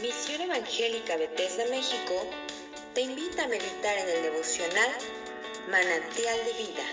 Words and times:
Misión 0.00 0.40
Evangélica 0.42 1.16
Bethesda 1.16 1.64
México 1.70 2.14
te 2.94 3.00
invita 3.02 3.44
a 3.44 3.48
meditar 3.48 3.98
en 3.98 4.08
el 4.08 4.22
devocional 4.30 4.90
Manantial 5.68 6.38
de 6.44 6.52
Vida. 6.52 6.84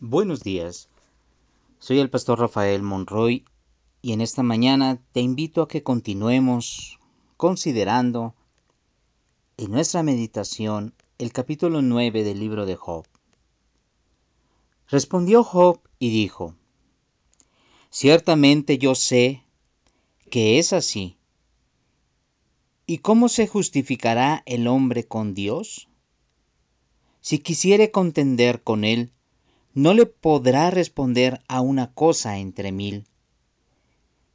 Buenos 0.00 0.40
días, 0.40 0.88
soy 1.80 1.98
el 1.98 2.08
pastor 2.08 2.40
Rafael 2.40 2.82
Monroy 2.82 3.44
y 4.00 4.14
en 4.14 4.22
esta 4.22 4.42
mañana 4.42 5.02
te 5.12 5.20
invito 5.20 5.60
a 5.60 5.68
que 5.68 5.82
continuemos 5.82 6.98
considerando 7.36 8.34
en 9.58 9.70
nuestra 9.70 10.02
meditación 10.02 10.94
el 11.18 11.30
capítulo 11.30 11.82
9 11.82 12.24
del 12.24 12.40
libro 12.40 12.64
de 12.64 12.76
Job. 12.76 13.04
Respondió 14.88 15.44
Job 15.44 15.80
y 15.98 16.10
dijo, 16.10 16.54
Ciertamente 17.90 18.76
yo 18.76 18.94
sé 18.94 19.42
que 20.30 20.58
es 20.58 20.72
así. 20.72 21.16
¿Y 22.86 22.98
cómo 22.98 23.28
se 23.28 23.46
justificará 23.46 24.42
el 24.46 24.66
hombre 24.66 25.04
con 25.04 25.32
Dios? 25.32 25.88
Si 27.20 27.38
quisiere 27.38 27.90
contender 27.90 28.62
con 28.62 28.84
él, 28.84 29.10
no 29.72 29.94
le 29.94 30.06
podrá 30.06 30.70
responder 30.70 31.40
a 31.48 31.60
una 31.60 31.92
cosa 31.92 32.38
entre 32.38 32.72
mil. 32.72 33.06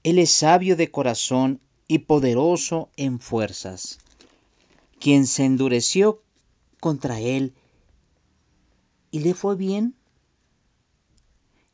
Él 0.03 0.17
es 0.17 0.31
sabio 0.31 0.75
de 0.75 0.89
corazón 0.89 1.59
y 1.87 1.99
poderoso 1.99 2.89
en 2.97 3.19
fuerzas. 3.19 3.99
Quien 4.99 5.27
se 5.27 5.45
endureció 5.45 6.23
contra 6.79 7.19
él 7.19 7.53
y 9.11 9.19
le 9.19 9.33
fue 9.33 9.55
bien, 9.55 9.95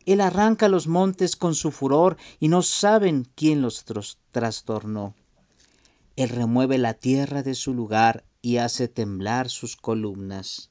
él 0.05 0.21
arranca 0.21 0.69
los 0.69 0.87
montes 0.87 1.35
con 1.35 1.55
su 1.55 1.71
furor 1.71 2.17
y 2.39 2.47
no 2.47 2.61
saben 2.61 3.27
quién 3.35 3.61
los 3.61 3.85
trastornó. 4.31 5.15
Él 6.15 6.29
remueve 6.29 6.77
la 6.77 6.93
tierra 6.93 7.41
de 7.41 7.55
su 7.55 7.73
lugar 7.73 8.23
y 8.41 8.57
hace 8.57 8.87
temblar 8.87 9.49
sus 9.49 9.75
columnas. 9.75 10.69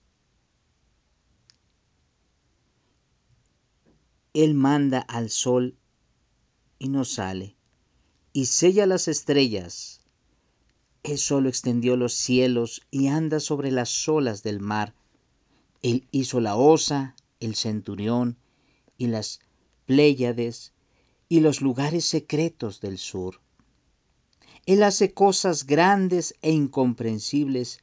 Él 4.33 4.55
manda 4.55 5.01
al 5.01 5.31
sol 5.31 5.77
y 6.79 6.89
no 6.89 7.05
sale, 7.05 7.57
y 8.33 8.47
sella 8.47 8.87
las 8.87 9.09
estrellas. 9.09 10.01
Él 11.03 11.19
solo 11.19 11.49
extendió 11.49 11.97
los 11.97 12.15
cielos 12.15 12.83
y 12.91 13.09
anda 13.09 13.39
sobre 13.39 13.71
las 13.71 14.09
olas 14.09 14.43
del 14.43 14.61
mar. 14.61 14.95
Él 15.83 16.07
hizo 16.11 16.41
la 16.41 16.57
osa, 16.57 17.15
el 17.41 17.55
centurión, 17.55 18.39
y 18.99 19.09
las 19.09 19.41
Pléyades 19.87 20.73
y 21.29 21.41
los 21.41 21.61
lugares 21.61 22.05
secretos 22.05 22.81
del 22.81 22.99
sur. 22.99 23.41
Él 24.67 24.83
hace 24.83 25.13
cosas 25.13 25.67
grandes 25.67 26.35
e 26.41 26.53
incomprensibles 26.53 27.81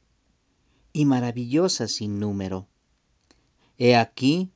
y 0.92 1.04
maravillosas 1.04 1.92
sin 1.92 2.18
número. 2.18 2.66
He 3.78 3.94
aquí 3.94 4.50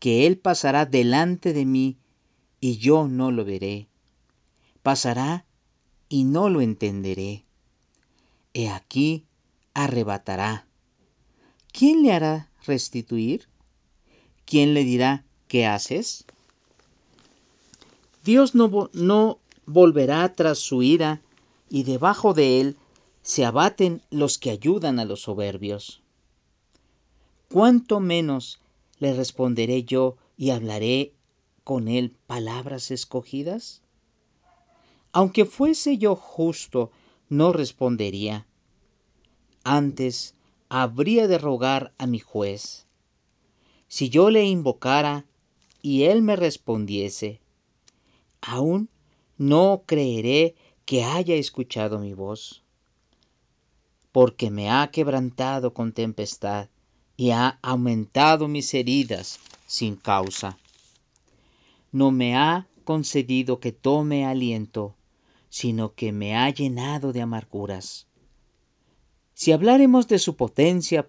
que 0.00 0.26
Él 0.26 0.38
pasará 0.38 0.86
delante 0.86 1.52
de 1.52 1.64
mí 1.64 1.98
y 2.60 2.78
yo 2.78 3.06
no 3.06 3.30
lo 3.30 3.44
veré. 3.44 3.88
Pasará 4.82 5.46
y 6.08 6.24
no 6.24 6.48
lo 6.48 6.60
entenderé. 6.60 7.44
He 8.54 8.68
aquí 8.68 9.26
arrebatará. 9.74 10.66
¿Quién 11.72 12.02
le 12.02 12.12
hará 12.12 12.50
restituir? 12.66 13.48
¿Quién 14.46 14.74
le 14.74 14.84
dirá, 14.84 15.25
¿qué 15.48 15.66
haces? 15.66 16.24
Dios 18.24 18.54
no, 18.54 18.90
no 18.92 19.38
volverá 19.66 20.32
tras 20.34 20.58
su 20.58 20.82
ira, 20.82 21.20
y 21.68 21.82
debajo 21.82 22.34
de 22.34 22.60
él 22.60 22.76
se 23.22 23.44
abaten 23.44 24.02
los 24.10 24.38
que 24.38 24.50
ayudan 24.50 24.98
a 24.98 25.04
los 25.04 25.22
soberbios. 25.22 26.00
¿Cuánto 27.50 28.00
menos 28.00 28.60
le 28.98 29.14
responderé 29.14 29.84
yo 29.84 30.16
y 30.36 30.50
hablaré 30.50 31.12
con 31.64 31.88
él 31.88 32.14
palabras 32.26 32.90
escogidas? 32.90 33.82
Aunque 35.12 35.44
fuese 35.44 35.98
yo 35.98 36.14
justo, 36.14 36.90
no 37.28 37.52
respondería. 37.52 38.46
Antes 39.64 40.34
habría 40.68 41.26
de 41.26 41.38
rogar 41.38 41.92
a 41.98 42.06
mi 42.06 42.18
juez. 42.18 42.86
Si 43.88 44.10
yo 44.10 44.30
le 44.30 44.44
invocara, 44.44 45.24
y 45.86 46.02
él 46.02 46.20
me 46.20 46.34
respondiese, 46.34 47.38
aún 48.40 48.88
no 49.38 49.84
creeré 49.86 50.56
que 50.84 51.04
haya 51.04 51.36
escuchado 51.36 52.00
mi 52.00 52.12
voz, 52.12 52.64
porque 54.10 54.50
me 54.50 54.68
ha 54.68 54.90
quebrantado 54.90 55.74
con 55.74 55.92
tempestad 55.92 56.68
y 57.16 57.30
ha 57.30 57.60
aumentado 57.62 58.48
mis 58.48 58.74
heridas 58.74 59.38
sin 59.68 59.94
causa. 59.94 60.58
No 61.92 62.10
me 62.10 62.34
ha 62.34 62.66
concedido 62.82 63.60
que 63.60 63.70
tome 63.70 64.26
aliento, 64.26 64.96
sino 65.50 65.94
que 65.94 66.10
me 66.10 66.36
ha 66.36 66.50
llenado 66.50 67.12
de 67.12 67.20
amarguras. 67.20 68.08
Si 69.34 69.52
habláremos 69.52 70.08
de 70.08 70.18
su 70.18 70.34
potencia, 70.34 71.08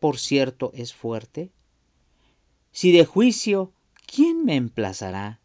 por 0.00 0.18
cierto, 0.18 0.72
es 0.74 0.92
fuerte. 0.92 1.52
Si 2.72 2.90
de 2.90 3.04
juicio 3.04 3.70
¿quién 4.06 4.44
me 4.44 4.54
emplazará? 4.54 5.40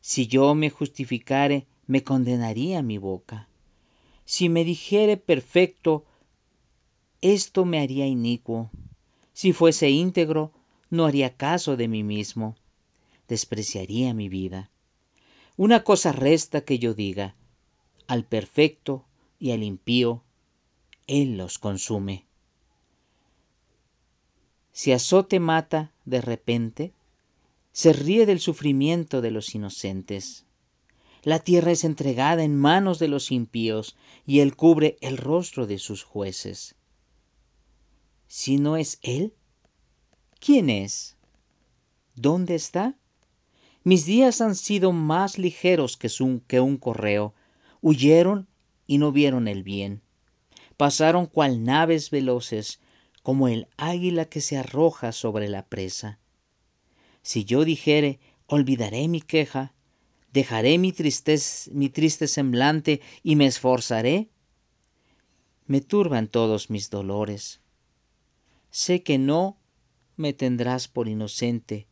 Si 0.00 0.26
yo 0.26 0.54
me 0.54 0.70
justificare, 0.70 1.66
me 1.86 2.02
condenaría 2.02 2.82
mi 2.82 2.98
boca. 2.98 3.48
Si 4.24 4.48
me 4.48 4.64
dijere 4.64 5.16
perfecto, 5.16 6.04
esto 7.20 7.64
me 7.64 7.80
haría 7.80 8.06
inicuo. 8.06 8.70
Si 9.32 9.52
fuese 9.52 9.90
íntegro, 9.90 10.52
no 10.90 11.06
haría 11.06 11.36
caso 11.36 11.76
de 11.76 11.88
mí 11.88 12.02
mismo. 12.02 12.56
Despreciaría 13.28 14.14
mi 14.14 14.28
vida. 14.28 14.70
Una 15.56 15.84
cosa 15.84 16.12
resta 16.12 16.62
que 16.62 16.78
yo 16.78 16.94
diga, 16.94 17.34
al 18.06 18.24
perfecto 18.24 19.04
y 19.38 19.52
al 19.52 19.62
impío, 19.62 20.22
Él 21.06 21.36
los 21.36 21.58
consume. 21.58 22.24
Si 24.72 24.92
azote 24.92 25.40
mata 25.40 25.92
de 26.04 26.20
repente, 26.20 26.92
se 27.74 27.92
ríe 27.92 28.24
del 28.24 28.38
sufrimiento 28.38 29.20
de 29.20 29.32
los 29.32 29.52
inocentes. 29.52 30.46
La 31.24 31.40
tierra 31.40 31.72
es 31.72 31.82
entregada 31.82 32.44
en 32.44 32.54
manos 32.54 33.00
de 33.00 33.08
los 33.08 33.32
impíos 33.32 33.96
y 34.24 34.38
él 34.40 34.54
cubre 34.54 34.96
el 35.00 35.16
rostro 35.16 35.66
de 35.66 35.80
sus 35.80 36.04
jueces. 36.04 36.76
Si 38.28 38.58
no 38.58 38.76
es 38.76 39.00
él, 39.02 39.34
¿quién 40.38 40.70
es? 40.70 41.16
¿Dónde 42.14 42.54
está? 42.54 42.94
Mis 43.82 44.06
días 44.06 44.40
han 44.40 44.54
sido 44.54 44.92
más 44.92 45.36
ligeros 45.36 45.96
que, 45.96 46.60
un 46.60 46.76
correo. 46.76 47.34
Huyeron 47.80 48.46
y 48.86 48.98
no 48.98 49.10
vieron 49.10 49.48
el 49.48 49.64
bien. 49.64 50.00
Pasaron 50.76 51.26
cual 51.26 51.64
naves 51.64 52.10
veloces, 52.10 52.78
como 53.24 53.48
el 53.48 53.66
águila 53.76 54.26
que 54.26 54.40
se 54.40 54.56
arroja 54.56 55.10
sobre 55.10 55.48
la 55.48 55.66
presa. 55.66 56.20
Si 57.24 57.46
yo 57.46 57.64
dijere, 57.64 58.20
olvidaré 58.46 59.08
mi 59.08 59.22
queja, 59.22 59.72
dejaré 60.34 60.76
mi, 60.76 60.92
mi 61.72 61.88
triste 61.88 62.28
semblante 62.28 63.00
y 63.22 63.36
me 63.36 63.46
esforzaré, 63.46 64.28
me 65.66 65.80
turban 65.80 66.28
todos 66.28 66.68
mis 66.68 66.90
dolores. 66.90 67.62
Sé 68.70 69.02
que 69.02 69.16
no 69.16 69.56
me 70.18 70.34
tendrás 70.34 70.86
por 70.86 71.08
inocente, 71.08 71.86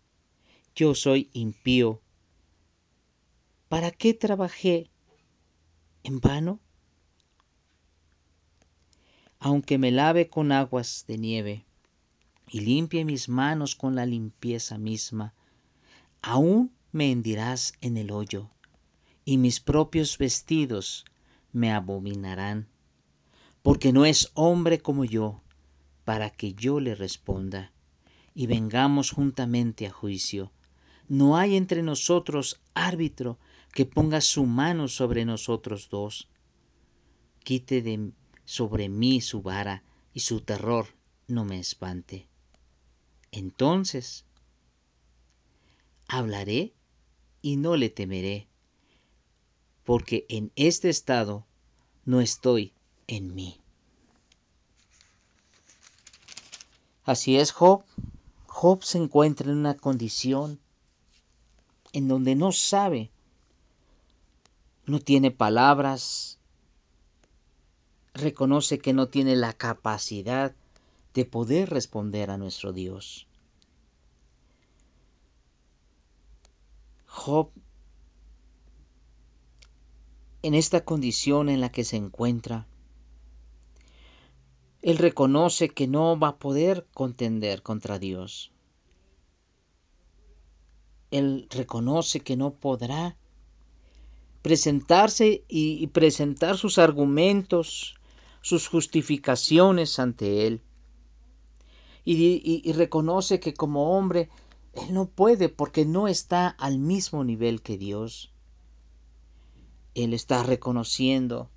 yo 0.76 0.94
soy 0.94 1.30
impío. 1.32 2.02
¿Para 3.70 3.90
qué 3.90 4.12
trabajé 4.12 4.90
en 6.02 6.20
vano? 6.20 6.60
Aunque 9.38 9.78
me 9.78 9.92
lave 9.92 10.28
con 10.28 10.52
aguas 10.52 11.06
de 11.08 11.16
nieve, 11.16 11.64
y 12.52 12.60
limpie 12.60 13.06
mis 13.06 13.30
manos 13.30 13.74
con 13.74 13.94
la 13.94 14.04
limpieza 14.04 14.76
misma, 14.76 15.32
aún 16.20 16.70
me 16.92 17.10
hendirás 17.10 17.72
en 17.80 17.96
el 17.96 18.10
hoyo, 18.10 18.50
y 19.24 19.38
mis 19.38 19.58
propios 19.58 20.18
vestidos 20.18 21.06
me 21.50 21.72
abominarán, 21.72 22.68
porque 23.62 23.90
no 23.94 24.04
es 24.04 24.30
hombre 24.34 24.80
como 24.80 25.06
yo, 25.06 25.40
para 26.04 26.28
que 26.28 26.52
yo 26.52 26.78
le 26.78 26.94
responda, 26.94 27.72
y 28.34 28.46
vengamos 28.48 29.12
juntamente 29.12 29.86
a 29.86 29.90
juicio. 29.90 30.52
No 31.08 31.38
hay 31.38 31.56
entre 31.56 31.82
nosotros 31.82 32.60
árbitro 32.74 33.38
que 33.72 33.86
ponga 33.86 34.20
su 34.20 34.44
mano 34.44 34.88
sobre 34.88 35.24
nosotros 35.24 35.88
dos. 35.88 36.28
Quite 37.44 37.80
de 37.80 38.12
sobre 38.44 38.90
mí 38.90 39.22
su 39.22 39.40
vara, 39.40 39.84
y 40.12 40.20
su 40.20 40.42
terror 40.42 40.88
no 41.28 41.46
me 41.46 41.58
espante. 41.58 42.28
Entonces 43.32 44.24
hablaré 46.06 46.74
y 47.40 47.56
no 47.56 47.76
le 47.76 47.88
temeré, 47.88 48.46
porque 49.84 50.26
en 50.28 50.52
este 50.54 50.90
estado 50.90 51.44
no 52.04 52.20
estoy 52.20 52.72
en 53.06 53.34
mí. 53.34 53.58
Así 57.04 57.36
es, 57.36 57.52
Job. 57.52 57.84
Job 58.46 58.84
se 58.84 58.98
encuentra 58.98 59.50
en 59.50 59.58
una 59.58 59.76
condición 59.76 60.60
en 61.92 62.08
donde 62.08 62.34
no 62.34 62.52
sabe, 62.52 63.10
no 64.84 65.00
tiene 65.00 65.30
palabras, 65.30 66.38
reconoce 68.14 68.78
que 68.78 68.92
no 68.92 69.08
tiene 69.08 69.36
la 69.36 69.52
capacidad 69.54 70.54
de 71.14 71.24
poder 71.24 71.70
responder 71.70 72.30
a 72.30 72.38
nuestro 72.38 72.72
Dios. 72.72 73.26
Job, 77.06 77.50
en 80.42 80.54
esta 80.54 80.84
condición 80.84 81.48
en 81.48 81.60
la 81.60 81.70
que 81.70 81.84
se 81.84 81.96
encuentra, 81.96 82.66
él 84.82 84.98
reconoce 84.98 85.68
que 85.68 85.86
no 85.86 86.18
va 86.18 86.28
a 86.28 86.38
poder 86.38 86.86
contender 86.92 87.62
contra 87.62 88.00
Dios. 88.00 88.50
Él 91.12 91.46
reconoce 91.50 92.20
que 92.20 92.36
no 92.36 92.54
podrá 92.54 93.16
presentarse 94.42 95.44
y, 95.46 95.86
presentar 95.88 96.58
sus 96.58 96.78
argumentos, 96.78 97.94
sus 98.40 98.66
justificaciones 98.66 100.00
ante 100.00 100.48
Él. 100.48 100.62
Y, 102.04 102.72
reconoce 102.72 103.40
que 103.40 103.54
como 103.54 103.96
hombre 103.96 104.28
Él 104.74 104.92
no 104.94 105.06
puede 105.06 105.48
porque 105.48 105.84
no 105.84 106.08
está 106.08 106.48
al 106.48 106.78
mismo 106.78 107.24
nivel 107.24 107.62
que 107.62 107.78
Dios. 107.78 108.32
Él 109.94 110.14
está 110.14 110.42
reconociendo 110.42 111.50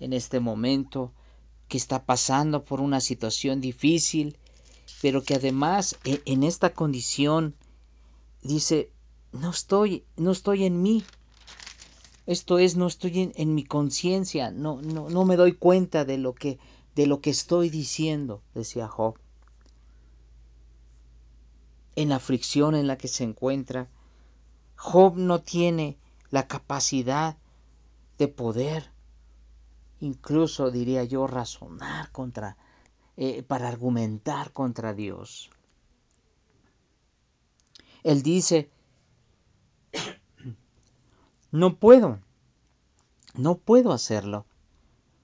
en 0.00 0.12
este 0.12 0.40
momento 0.40 1.12
que 1.68 1.76
está 1.76 2.04
pasando 2.04 2.64
por 2.64 2.80
una 2.80 3.00
situación 3.00 3.60
difícil, 3.60 4.36
pero 5.00 5.22
que 5.22 5.36
además 5.36 5.96
e, 6.04 6.20
en 6.24 6.42
esta 6.42 6.74
condición 6.74 7.54
dice, 8.42 8.90
no 9.32 9.50
estoy, 9.50 10.04
no 10.16 10.32
estoy 10.32 10.64
en 10.64 10.82
mí. 10.82 11.04
Esto 12.26 12.58
es, 12.58 12.76
no 12.76 12.86
estoy 12.86 13.32
en, 13.34 13.54
mi 13.54 13.64
conciencia, 13.64 14.50
no, 14.50 14.82
no, 14.82 15.08
no 15.08 15.24
me 15.24 15.36
doy 15.36 15.52
cuenta 15.52 16.04
de 16.04 16.18
lo 16.18 16.34
que, 16.34 16.58
de 16.94 17.06
lo 17.06 17.20
que 17.20 17.30
estoy 17.30 17.70
diciendo, 17.70 18.42
decía 18.54 18.88
Job. 18.88 19.16
En 21.96 22.08
la 22.08 22.16
aflicción 22.16 22.74
en 22.74 22.86
la 22.86 22.96
que 22.96 23.08
se 23.08 23.24
encuentra, 23.24 23.88
Job 24.76 25.16
no 25.16 25.42
tiene 25.42 25.98
la 26.30 26.46
capacidad 26.46 27.36
de 28.18 28.28
poder 28.28 28.90
incluso 30.00 30.70
diría 30.70 31.04
yo, 31.04 31.26
razonar 31.26 32.10
contra, 32.10 32.56
eh, 33.16 33.42
para 33.42 33.68
argumentar 33.68 34.52
contra 34.52 34.94
Dios. 34.94 35.50
Él 38.02 38.22
dice, 38.22 38.70
no 41.50 41.76
puedo, 41.76 42.18
no 43.34 43.58
puedo 43.58 43.92
hacerlo. 43.92 44.46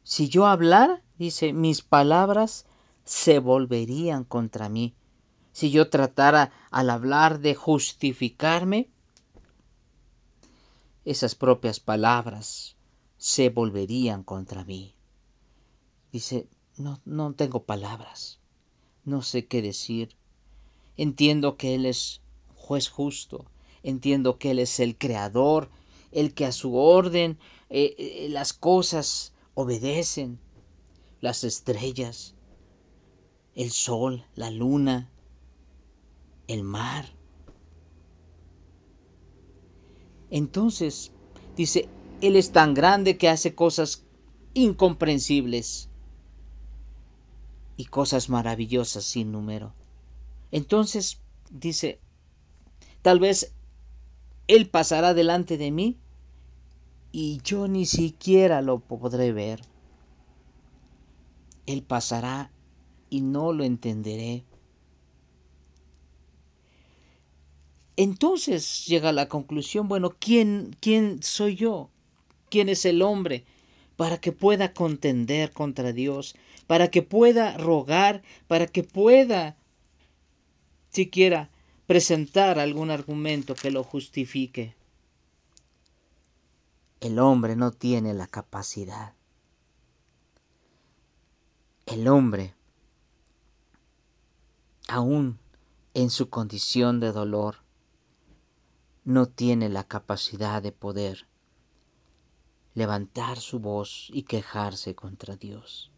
Si 0.02 0.28
yo 0.28 0.46
hablara, 0.46 1.02
dice, 1.18 1.52
mis 1.52 1.82
palabras 1.82 2.66
se 3.04 3.38
volverían 3.38 4.24
contra 4.24 4.68
mí. 4.68 4.94
Si 5.56 5.70
yo 5.70 5.88
tratara 5.88 6.52
al 6.70 6.90
hablar 6.90 7.40
de 7.40 7.54
justificarme, 7.54 8.90
esas 11.06 11.34
propias 11.34 11.80
palabras 11.80 12.76
se 13.16 13.48
volverían 13.48 14.22
contra 14.22 14.66
mí. 14.66 14.94
Dice, 16.12 16.46
no, 16.76 17.00
no 17.06 17.32
tengo 17.32 17.64
palabras, 17.64 18.38
no 19.06 19.22
sé 19.22 19.46
qué 19.46 19.62
decir. 19.62 20.14
Entiendo 20.98 21.56
que 21.56 21.74
Él 21.74 21.86
es 21.86 22.20
juez 22.54 22.90
justo, 22.90 23.46
entiendo 23.82 24.36
que 24.36 24.50
Él 24.50 24.58
es 24.58 24.78
el 24.78 24.98
creador, 24.98 25.70
el 26.12 26.34
que 26.34 26.44
a 26.44 26.52
su 26.52 26.76
orden 26.76 27.38
eh, 27.70 27.94
eh, 27.96 28.28
las 28.28 28.52
cosas 28.52 29.32
obedecen, 29.54 30.38
las 31.22 31.44
estrellas, 31.44 32.34
el 33.54 33.70
sol, 33.70 34.26
la 34.34 34.50
luna, 34.50 35.10
el 36.48 36.62
mar. 36.62 37.06
Entonces, 40.31 41.12
dice, 41.56 41.88
él 42.20 42.37
es 42.37 42.50
tan 42.50 42.75
grande 42.75 43.16
que 43.16 43.28
hace 43.28 43.54
cosas 43.54 44.02
incomprensibles 44.54 45.88
y 47.76 47.84
cosas 47.84 48.28
maravillosas 48.28 49.04
sin 49.04 49.32
número. 49.32 49.72
Entonces, 50.50 51.19
dice, 51.50 51.98
tal 53.02 53.20
vez 53.20 53.52
Él 54.49 54.69
pasará 54.69 55.14
delante 55.14 55.58
de 55.58 55.70
mí 55.70 55.96
y 57.12 57.40
yo 57.44 57.69
ni 57.69 57.87
siquiera 57.87 58.62
lo 58.62 58.78
podré 58.78 59.32
ver. 59.32 59.60
Él 61.66 61.82
pasará 61.82 62.50
y 63.10 63.20
no 63.20 63.52
lo 63.52 63.64
entenderé. 63.64 64.44
Entonces 67.96 68.87
llega 68.87 69.08
a 69.10 69.12
la 69.12 69.28
conclusión, 69.28 69.88
bueno, 69.88 70.14
¿quién, 70.19 70.76
quién 70.81 71.22
soy 71.22 71.56
yo? 71.56 71.90
quién 72.48 72.69
es 72.69 72.84
el 72.84 73.02
hombre 73.02 73.44
para 73.96 74.19
que 74.19 74.32
pueda 74.32 74.72
contender 74.72 75.52
contra 75.52 75.93
Dios, 75.93 76.34
para 76.66 76.90
que 76.90 77.02
pueda 77.02 77.56
rogar, 77.56 78.22
para 78.46 78.66
que 78.66 78.82
pueda 78.82 79.56
siquiera 80.90 81.50
presentar 81.87 82.58
algún 82.58 82.90
argumento 82.90 83.54
que 83.54 83.70
lo 83.70 83.84
justifique. 83.84 84.75
El 87.00 87.19
hombre 87.19 87.56
no 87.56 87.70
tiene 87.72 88.14
la 88.14 88.26
capacidad. 88.26 89.14
El 91.87 92.08
hombre, 92.08 92.54
aún 94.88 95.38
en 95.94 96.11
su 96.11 96.28
condición 96.28 97.00
de 97.00 97.12
dolor, 97.12 97.56
no 99.06 99.26
tiene 99.26 99.68
la 99.68 99.84
capacidad 99.84 100.60
de 100.60 100.72
poder 100.72 101.28
levantar 102.75 103.38
su 103.38 103.60
voz 103.60 104.08
y 104.12 104.25
quejarse 104.25 104.96
contra 104.96 105.36
Dios. 105.36 105.92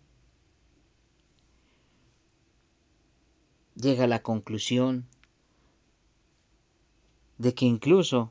Llega 3.75 4.05
a 4.05 4.09
la 4.09 4.23
conclusión 4.23 5.09
de 7.39 7.55
que 7.55 7.65
incluso 7.65 8.31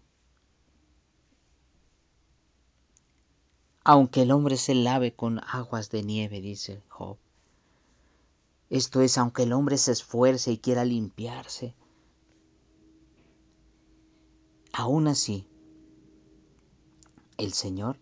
aunque 3.84 4.22
el 4.22 4.32
hombre 4.32 4.58
se 4.58 4.76
lave 4.76 5.16
con 5.16 5.40
aguas 5.40 5.90
de 5.90 6.04
nieve, 6.04 6.40
dice 6.40 6.84
Job, 6.90 7.18
esto 8.70 9.02
es, 9.02 9.18
aunque 9.18 9.44
el 9.44 9.54
hombre 9.54 9.80
se 9.80 9.94
esfuerce 9.94 10.52
y 10.52 10.60
quiera 10.60 10.86
limpiarse, 10.86 11.74
aún 14.78 15.08
así, 15.08 15.48
el 17.40 17.54
Señor 17.54 17.98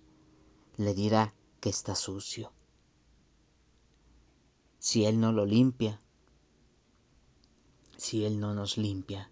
le 0.75 0.94
dirá 0.94 1.34
que 1.62 1.70
está 1.70 1.96
sucio. 1.96 2.51
Si 4.77 5.05
Él 5.05 5.22
no 5.22 5.32
lo 5.32 5.46
limpia, 5.46 6.01
si 7.96 8.25
Él 8.25 8.41
no 8.41 8.53
nos 8.53 8.77
limpia, 8.77 9.32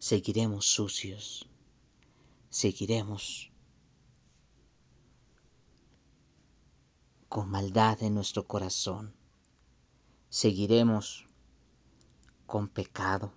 seguiremos 0.00 0.66
sucios, 0.66 1.46
seguiremos 2.50 3.52
con 7.28 7.48
maldad 7.48 8.02
en 8.02 8.16
nuestro 8.16 8.48
corazón, 8.48 9.14
seguiremos 10.28 11.24
con 12.46 12.66
pecado 12.66 13.32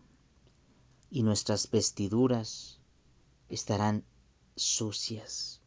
y 1.10 1.24
nuestras 1.24 1.70
vestiduras 1.70 2.80
estarán 3.50 4.04
sucias 4.56 5.62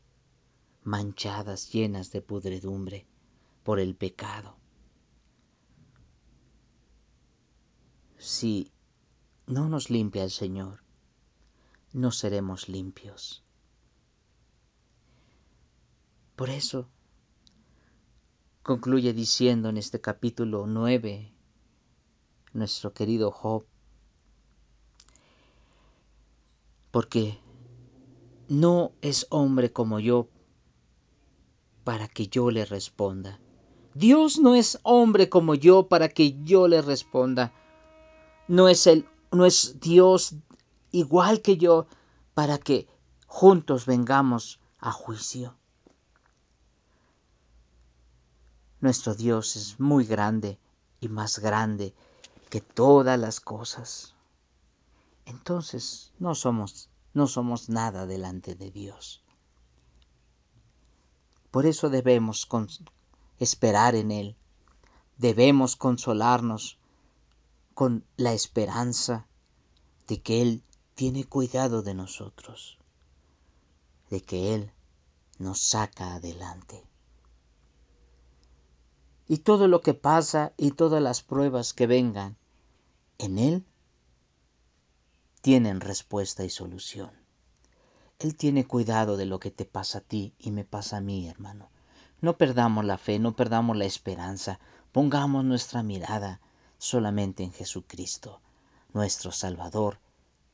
manchadas, 0.83 1.71
llenas 1.73 2.11
de 2.11 2.23
pudredumbre 2.23 3.07
por 3.63 3.79
el 3.81 3.95
pecado. 3.95 4.57
Si 8.17 8.73
no 9.47 9.69
nos 9.69 9.91
limpia 9.91 10.25
el 10.25 10.31
Señor, 10.31 10.83
no 11.93 12.11
seremos 12.11 12.69
limpios. 12.69 13.45
Por 16.37 16.51
eso, 16.51 16.89
concluye 18.63 19.13
diciendo 19.13 19.69
en 19.69 19.77
este 19.77 20.01
capítulo 20.01 20.67
9, 20.67 21.33
nuestro 22.53 22.93
querido 22.93 23.31
Job, 23.31 23.67
porque 26.91 27.41
no 28.49 28.93
es 29.03 29.27
hombre 29.31 29.73
como 29.73 30.01
yo 30.01 30.29
para 31.85 32.09
que 32.09 32.29
yo 32.29 32.51
le 32.51 32.65
responda. 32.65 33.39
Dios 33.95 34.39
no 34.39 34.55
es 34.55 34.79
hombre 34.83 35.29
como 35.29 35.55
yo 35.55 35.89
para 35.89 36.09
que 36.09 36.37
yo 36.45 36.69
le 36.69 36.83
responda. 36.83 37.53
No 38.47 38.69
es 38.69 38.87
el 38.87 39.07
no 39.33 39.45
es 39.45 39.81
Dios 39.81 40.35
igual 40.91 41.43
que 41.43 41.57
yo 41.57 41.87
para 42.35 42.59
que 42.59 42.87
juntos 43.27 43.87
vengamos 43.87 44.61
a 44.79 44.93
juicio. 44.93 45.55
Nuestro 48.81 49.15
Dios 49.15 49.57
es 49.57 49.81
muy 49.81 50.05
grande 50.05 50.59
y 51.01 51.09
más 51.09 51.41
grande 51.41 51.95
que 52.49 52.61
todas 52.61 53.19
las 53.19 53.41
cosas. 53.41 54.15
Entonces 55.29 56.13
no 56.19 56.35
somos 56.35 56.89
no 57.13 57.27
somos 57.27 57.69
nada 57.69 58.07
delante 58.07 58.55
de 58.55 58.71
Dios. 58.71 59.23
Por 61.51 61.67
eso 61.67 61.91
debemos 61.91 62.49
esperar 63.39 63.95
en 63.95 64.11
Él. 64.11 64.37
Debemos 65.17 65.77
consolarnos 65.77 66.79
con 67.75 68.05
la 68.17 68.33
esperanza 68.33 69.27
de 70.07 70.21
que 70.23 70.43
Él 70.43 70.63
tiene 70.95 71.25
cuidado 71.25 71.83
de 71.83 71.95
nosotros, 71.95 72.79
de 74.11 74.21
que 74.21 74.55
Él 74.55 74.73
nos 75.39 75.61
saca 75.61 76.15
adelante. 76.15 76.85
Y 79.27 79.39
todo 79.39 79.69
lo 79.69 79.81
que 79.81 79.95
pasa 79.95 80.53
y 80.57 80.71
todas 80.71 81.03
las 81.03 81.23
pruebas 81.23 81.75
que 81.75 81.87
vengan, 81.87 82.37
en 83.19 83.39
Él 83.39 83.67
tienen 85.41 85.81
respuesta 85.81 86.45
y 86.45 86.51
solución. 86.51 87.11
Él 88.19 88.37
tiene 88.37 88.67
cuidado 88.67 89.17
de 89.17 89.27
lo 89.27 89.39
que 89.39 89.51
te 89.51 89.65
pasa 89.65 89.99
a 89.99 90.01
ti 90.01 90.35
y 90.39 90.51
me 90.51 90.65
pasa 90.65 90.97
a 90.97 91.01
mí, 91.01 91.29
hermano. 91.29 91.71
No 92.21 92.37
perdamos 92.37 92.85
la 92.85 92.99
fe, 92.99 93.19
no 93.19 93.37
perdamos 93.37 93.77
la 93.77 93.85
esperanza, 93.85 94.59
pongamos 94.91 95.45
nuestra 95.45 95.85
mirada 95.85 96.41
solamente 96.79 97.45
en 97.45 97.53
Jesucristo, 97.53 98.41
nuestro 98.93 99.31
Salvador 99.31 99.99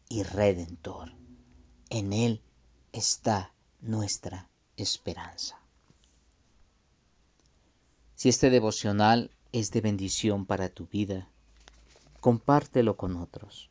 y 0.09 0.23
Redentor. 0.23 1.13
En 1.89 2.13
Él 2.13 2.43
está 2.93 3.53
nuestra 3.81 4.51
esperanza. 4.77 5.59
Si 8.15 8.29
este 8.29 8.51
devocional 8.51 9.31
es 9.53 9.71
de 9.71 9.81
bendición 9.81 10.45
para 10.45 10.69
tu 10.69 10.87
vida, 10.87 11.29
compártelo 12.21 12.97
con 12.97 13.17
otros. 13.17 13.71